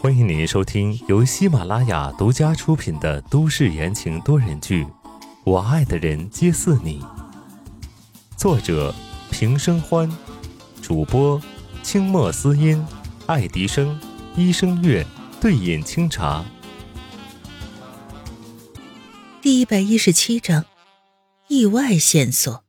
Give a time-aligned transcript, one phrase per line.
[0.00, 4.84] 欢迎您收听由喜马拉雅独家出品的都市言情多人剧
[5.44, 7.00] 《我爱的人皆似你》，
[8.36, 8.92] 作者
[9.30, 10.10] 平生欢，
[10.82, 11.40] 主播
[11.84, 12.84] 清墨思音、
[13.26, 14.00] 爱迪生、
[14.34, 15.06] 一生月、
[15.40, 16.44] 对饮清茶。
[19.40, 20.64] 第一百一十七章，
[21.46, 22.64] 意外线索。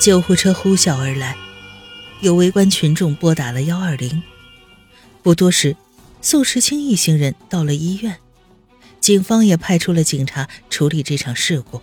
[0.00, 1.36] 救护车呼啸而来。
[2.20, 4.22] 有围观群众拨打了幺二零，
[5.22, 5.76] 不多时，
[6.22, 8.16] 宋时清一行人到了医院，
[9.00, 11.82] 警方也派出了警察处理这场事故。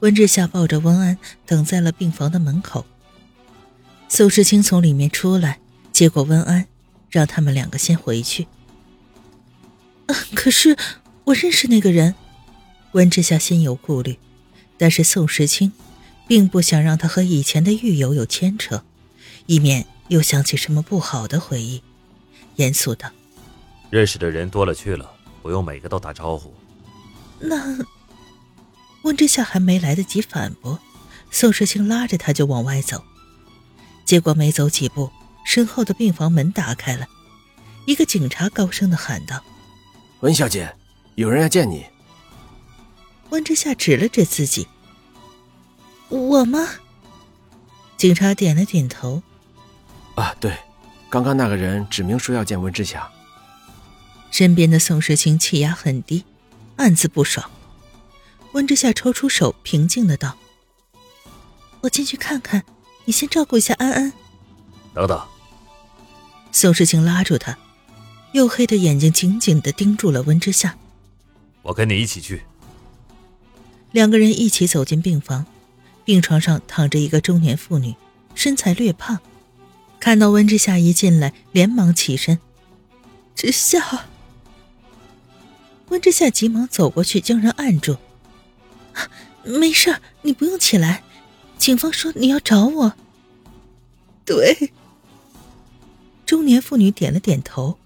[0.00, 2.84] 温志夏抱着温安等在了病房的门口。
[4.08, 5.58] 宋时清从里面出来，
[5.90, 6.66] 接过温安，
[7.10, 8.46] 让他们两个先回去。
[10.34, 10.76] 可是
[11.24, 12.14] 我认识那个人，
[12.92, 14.18] 温志夏心有顾虑，
[14.76, 15.72] 但是宋时清
[16.28, 18.84] 并不想让他和以前的狱友有牵扯。
[19.46, 21.82] 以免又想起什么不好的回忆，
[22.56, 23.10] 严肃道
[23.90, 25.10] ：“认识的人多了去了，
[25.42, 26.52] 不用每个都打招呼。”
[27.40, 27.78] 那
[29.02, 30.78] 温之夏还没来得及反驳，
[31.30, 33.04] 宋时清拉着他就往外走。
[34.04, 35.10] 结果没走几步，
[35.44, 37.06] 身后的病房门打开了，
[37.86, 39.42] 一个警察高声的喊道
[40.20, 40.74] ：“温小姐，
[41.16, 41.84] 有人要见你。”
[43.30, 44.66] 温之夏指了指自己
[46.08, 46.66] ：“我吗？”
[47.98, 49.22] 警察点了点头。
[50.14, 50.56] 啊，对，
[51.10, 53.10] 刚刚那个人指明说要见温之夏。
[54.30, 56.24] 身边的宋时清气压很低，
[56.76, 57.50] 暗自不爽。
[58.52, 60.36] 温之夏抽出手，平静的道
[61.82, 62.64] ：“我进去看看，
[63.04, 64.12] 你先照顾一下安安。”
[64.94, 65.20] 等等。
[66.52, 67.58] 宋时清拉住他，
[68.32, 70.76] 黝黑的眼睛紧紧的盯住了温之夏。
[71.62, 72.42] 我跟你一起去。
[73.90, 75.46] 两个人一起走进病房，
[76.04, 77.94] 病床上躺着一个中年妇女，
[78.36, 79.18] 身材略胖。
[80.04, 82.38] 看到温之夏一进来，连忙起身。
[83.34, 84.04] 之夏，
[85.88, 87.96] 温之夏急忙走过去，将人按住。
[89.44, 91.02] 没事，你不用起来。
[91.56, 92.92] 警方说你要找我。
[94.26, 94.72] 对。
[96.26, 97.78] 中年妇女点了点头，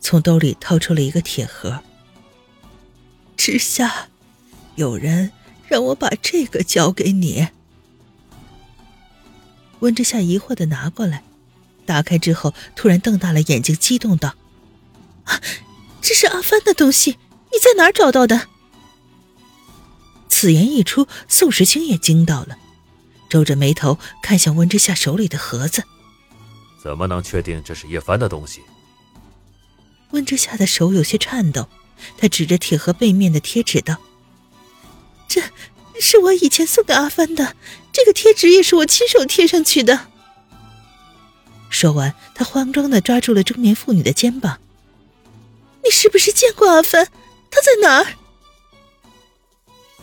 [0.00, 1.80] 从兜里掏出了一个铁盒。
[3.38, 4.08] 之夏，
[4.74, 5.32] 有人
[5.66, 7.48] 让我把这个交给你。
[9.78, 11.22] 温之夏疑惑的拿过来。
[11.84, 14.34] 打开之后，突然瞪大了眼睛，激动道
[15.24, 15.40] ：“啊，
[16.00, 17.18] 这是阿帆的东西！
[17.52, 18.48] 你在哪儿找到的？”
[20.28, 22.58] 此言一出，宋时清也惊到了，
[23.28, 25.84] 皱着眉头看向温之夏手里的盒子
[26.82, 28.60] ：“怎么能确定这是叶帆的东西？”
[30.10, 31.68] 温之夏的手有些颤抖，
[32.18, 33.96] 他指着铁盒背面的贴纸道
[35.28, 35.42] ：“这
[36.00, 37.56] 是我以前送给阿帆的，
[37.92, 40.08] 这个贴纸也是我亲手贴上去的。”
[41.74, 44.60] 说完，他慌张的抓住了中年妇女的肩膀
[45.82, 47.08] ：“你是不是见过阿帆？
[47.50, 48.14] 他在哪儿？”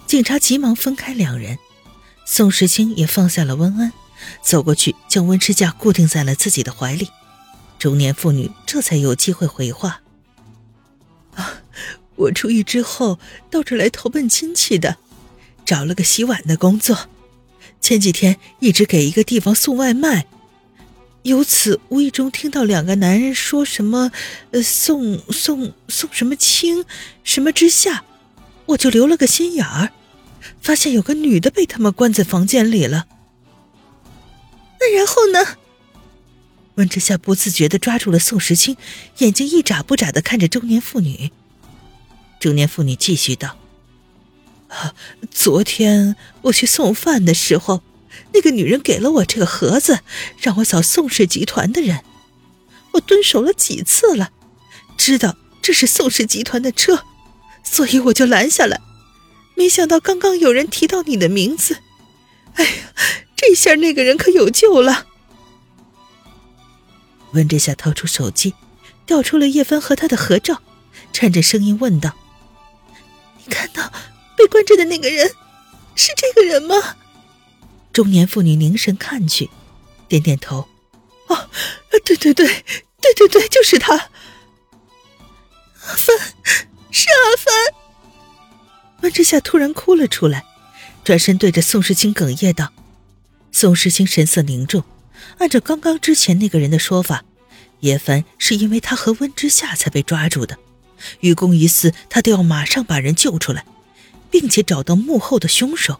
[0.05, 1.57] 警察急忙分开两人，
[2.25, 3.93] 宋时清也放下了温安，
[4.43, 7.09] 走过去将温之夏固定在了自己的怀里。
[7.79, 10.01] 中年妇女这才有机会回话
[11.35, 11.61] ：“啊，
[12.17, 13.17] 我出狱之后
[13.49, 14.97] 到这来投奔亲戚的，
[15.65, 17.07] 找了个洗碗的工作，
[17.79, 20.27] 前几天一直给一个地方送外卖。”
[21.23, 24.11] 由此无意中听到两个男人说什么，
[24.49, 26.83] 呃，宋宋宋什么清，
[27.23, 28.03] 什么之下，
[28.65, 29.91] 我就留了个心眼儿，
[30.59, 33.05] 发现有个女的被他们关在房间里了。
[34.79, 35.57] 那然后呢？
[36.75, 38.75] 温之夏不自觉的抓住了宋时清，
[39.19, 41.31] 眼睛一眨不眨的看着中年妇女。
[42.39, 43.57] 中年妇女继续道
[44.69, 44.95] ：“啊，
[45.29, 47.83] 昨天我去送饭的时候。”
[48.33, 49.99] 那个女人给了我这个盒子，
[50.37, 52.03] 让我找宋氏集团的人。
[52.93, 54.31] 我蹲守了几次了，
[54.97, 57.05] 知道这是宋氏集团的车，
[57.63, 58.81] 所以我就拦下来。
[59.55, 61.77] 没想到刚刚有人提到你的名字，
[62.55, 62.71] 哎呀，
[63.35, 65.07] 这下那个人可有救了。
[67.33, 68.53] 温之夏掏出手机，
[69.05, 70.61] 调出了叶芬和他的合照，
[71.13, 72.13] 颤着声音问道
[73.39, 73.91] ：“你看到
[74.37, 75.31] 被关着的那个人，
[75.95, 76.75] 是这个人吗？”
[77.93, 79.49] 中年妇女凝神看去，
[80.07, 80.67] 点点头
[81.27, 81.49] ：“哦，
[82.05, 83.95] 对对对，对对对，就是他。
[83.95, 84.09] 阿
[85.95, 86.17] 凡，
[86.91, 87.53] 是阿凡。”
[89.01, 90.45] 温之夏突然哭了出来，
[91.03, 92.71] 转身对着宋时清哽咽道
[93.51, 94.83] ：“宋时清神色凝重，
[95.39, 97.25] 按照刚刚之前那个人的说法，
[97.81, 100.57] 叶凡是因为他和温之夏才被抓住的，
[101.21, 103.65] 愚公于私，他都要马上把人救出来，
[104.29, 105.99] 并且找到幕后的凶手。”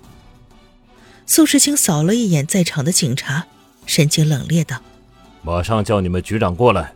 [1.31, 3.47] 宋世清扫了一眼在场的警察，
[3.85, 4.81] 神情冷冽道
[5.41, 6.93] ：“马上叫你们局长过来。”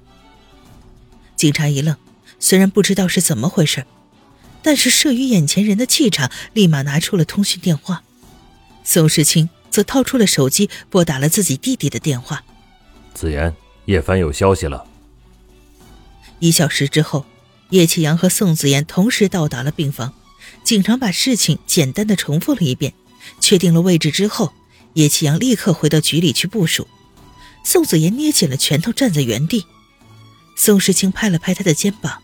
[1.38, 1.96] 警察一愣，
[2.38, 3.86] 虽然不知道是怎么回事，
[4.62, 8.04] 但是慑于眼前人的气场，立马拿出了通讯电话。
[8.84, 12.44] 宋世清则掏出了手机，拨打了自己弟弟的电话。
[13.14, 13.56] 子言，
[13.86, 14.86] 叶凡有消息了。
[16.40, 17.26] 一小时之后，
[17.70, 20.14] 叶启阳和宋子言同时到达了病房。
[20.62, 22.94] 警察把事情简单的重复了一遍，
[23.40, 24.54] 确定了位置之后，
[24.94, 26.88] 叶启阳立刻回到局里去部署。
[27.64, 29.66] 宋子妍捏紧了拳头，站在原地。
[30.56, 32.22] 宋时清拍了拍他的肩膀：“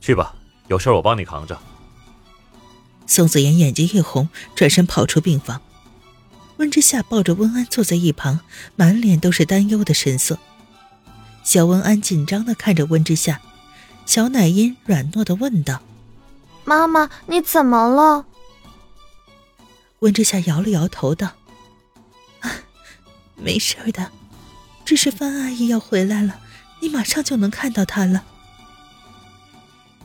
[0.00, 0.34] 去吧，
[0.68, 1.58] 有事我帮你扛着。”
[3.06, 5.60] 宋子妍眼睛一红，转身跑出病房。
[6.58, 8.40] 温之夏抱着温安坐在一旁，
[8.76, 10.38] 满脸都是担忧的神色。
[11.42, 13.40] 小温安紧张的看着温之夏，
[14.04, 15.80] 小奶音软糯的问道
[16.64, 18.26] ：“妈妈，你怎么了？”
[20.00, 21.34] 温之夏摇了摇头道
[22.40, 22.50] ：“啊，
[23.36, 24.10] 没事的，
[24.84, 26.40] 只是范阿姨要回来了，
[26.80, 28.24] 你马上就能看到她了。”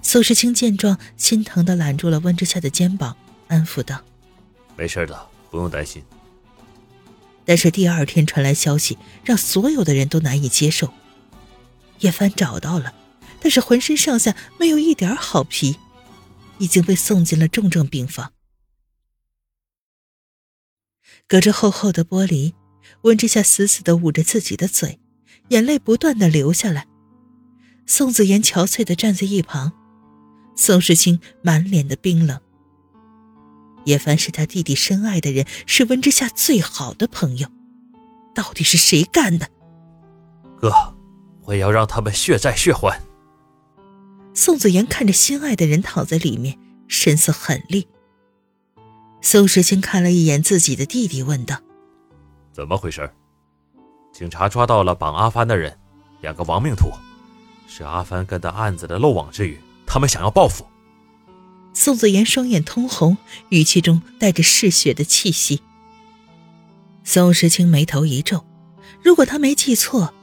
[0.01, 4.01] 苏世清见状，心疼的揽住了温之夏的肩膀，安抚道
[4.77, 6.03] ：“没事的，不用担心。”
[7.45, 10.93] 但是第二天传来消息，让所有的人都难以接受。
[11.99, 12.93] 叶帆找到了，
[13.39, 15.77] 但是浑身上下没有一点好皮，
[16.57, 18.33] 已经被送进了重症病房。
[21.27, 22.53] 隔着厚厚的玻璃，
[23.01, 24.99] 温之夏死死地捂着自己的嘴，
[25.49, 26.87] 眼泪不断地流下来。
[27.85, 29.71] 宋子言憔悴地站在一旁，
[30.55, 32.39] 宋时清满脸的冰冷。
[33.85, 37.47] 叶凡是他弟弟深爱的人，是温之夏最好的朋友，
[38.33, 39.47] 到底是谁干的？
[40.59, 40.71] 哥，
[41.43, 42.99] 我要让他们血债血还。
[44.33, 46.57] 宋子言看着心爱的人躺在里面，
[46.87, 47.87] 神色狠厉。
[49.25, 51.59] 宋时清看了一眼自己的弟弟，问道
[52.53, 53.11] ：“怎么回事？”
[54.13, 55.75] 警察抓到了绑阿帆的人，
[56.21, 56.91] 两个亡命徒，
[57.67, 60.63] 是阿帆跟的案子的漏网之鱼，他们想要报复。
[61.73, 63.17] 宋子言双眼通红，
[63.49, 65.63] 语气中带着嗜血的气息。
[67.03, 68.45] 宋时清眉头一皱，
[69.01, 70.13] 如果他没记错，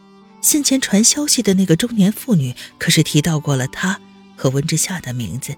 [0.41, 4.01] 先前传消息的那个中年妇女可是提到过了他
[4.37, 5.57] 和温之夏的名字，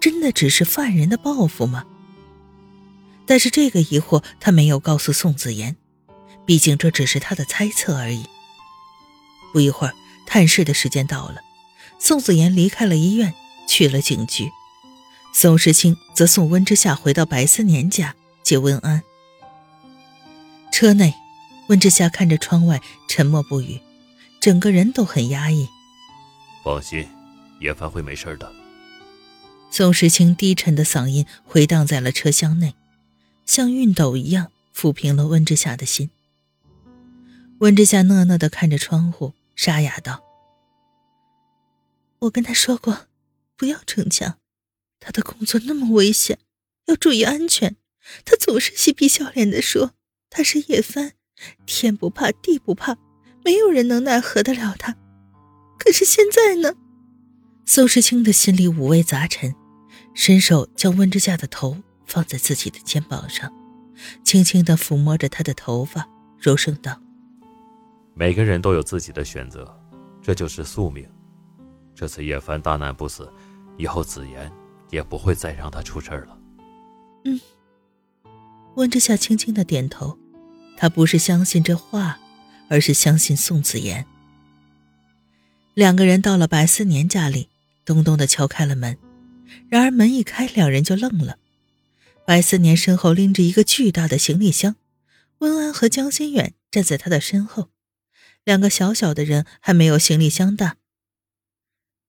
[0.00, 1.84] 真的只是犯人的报复吗？
[3.26, 5.76] 但是这个疑惑他没有告诉宋子妍，
[6.44, 8.24] 毕竟这只是他的猜测而已。
[9.52, 9.94] 不一会儿，
[10.26, 11.40] 探视的时间到了，
[11.98, 13.34] 宋子妍离开了医院，
[13.68, 14.50] 去了警局。
[15.32, 19.02] 宋时清则送温之夏回到白思年家接温安。
[20.70, 21.14] 车内，
[21.68, 23.80] 温之夏看着窗外，沉默不语，
[24.40, 25.68] 整个人都很压抑。
[26.62, 27.08] 放心，
[27.60, 28.52] 叶凡会没事的。
[29.70, 32.74] 宋时清低沉的嗓音回荡在了车厢内，
[33.46, 36.10] 像熨斗一样抚平了温之夏的心。
[37.58, 40.22] 温之夏讷讷的看着窗户，沙哑道
[42.20, 43.06] ：“我跟他说过，
[43.56, 44.38] 不要逞强。”
[45.00, 46.38] 他的工作那么危险，
[46.86, 47.76] 要注意安全。
[48.24, 49.92] 他总是嬉皮笑脸的说
[50.30, 51.12] 他是叶帆，
[51.66, 52.96] 天不怕地不怕，
[53.44, 54.96] 没有人能奈何得了他。
[55.78, 56.74] 可是现在呢？
[57.66, 59.54] 宋时清的心里五味杂陈，
[60.14, 63.52] 伸手将温之夏的头放在自己的肩膀上，
[64.24, 66.08] 轻轻的抚摸着他的头发，
[66.38, 67.00] 柔声道
[68.14, 69.74] ：“每个人都有自己的选择，
[70.22, 71.08] 这就是宿命。
[71.94, 73.30] 这次叶凡大难不死，
[73.76, 74.50] 以后子言。”
[74.90, 76.38] 也不会再让他出事了。
[77.24, 77.40] 嗯，
[78.76, 80.16] 温之夏轻轻的点头，
[80.76, 82.20] 他不是相信这话，
[82.68, 84.06] 而是相信宋子言。
[85.72, 87.48] 两个人到了白思年家里，
[87.84, 88.96] 咚咚的敲开了门。
[89.68, 91.38] 然而门一开，两人就愣了。
[92.26, 94.76] 白思年身后拎着一个巨大的行李箱，
[95.38, 97.68] 温安和江心远站在他的身后，
[98.44, 100.76] 两个小小的人还没有行李箱大。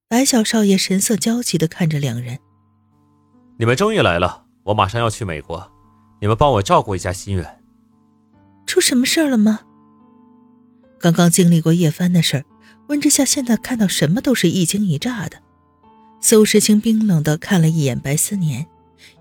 [0.07, 2.39] 白小少爷神色焦急的看着两人。
[3.57, 5.69] 你们终于来了，我马上要去美国，
[6.21, 7.63] 你们帮我照顾一下心远。
[8.65, 9.61] 出什么事儿了吗？
[10.99, 12.45] 刚刚经历过叶帆的事儿，
[12.87, 15.41] 温之夏现在看到什么都是一惊一乍的。
[16.21, 18.65] 苏时清冰冷的看了一眼白思年，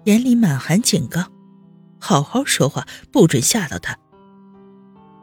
[0.04, 1.24] 眼里满含警告
[1.98, 3.96] ：“好好说话，不准吓到他。”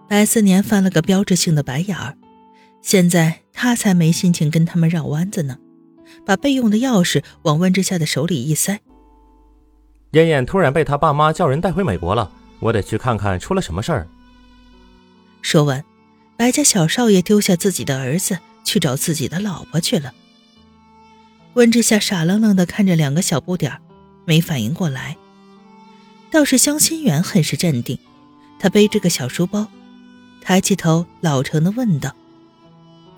[0.09, 2.17] 白思年翻了个标志性的白眼儿，
[2.81, 5.57] 现在他才没心情跟他们绕弯子呢，
[6.25, 8.79] 把备用的钥匙往温之夏的手里一塞。
[10.11, 12.29] 燕燕突然被他爸妈叫人带回美国了，
[12.59, 14.07] 我得去看看出了什么事儿。
[15.41, 15.83] 说完，
[16.35, 20.13] 白家小少爷丢下自己的儿子去找自己的老婆去了。
[21.53, 23.81] 温之夏傻愣愣地看着两个小不点儿，
[24.25, 25.17] 没反应过来。
[26.29, 27.99] 倒是江心远很是镇定，
[28.59, 29.67] 他背着个小书包，
[30.41, 32.15] 抬起头，老成的问道：“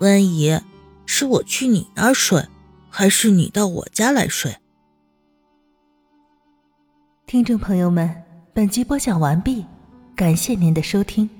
[0.00, 0.60] 温姨，
[1.06, 2.46] 是我去你那儿睡，
[2.90, 4.56] 还是你到我家来睡？”
[7.26, 9.64] 听众朋友们，本集播讲完毕，
[10.16, 11.30] 感谢您的收听。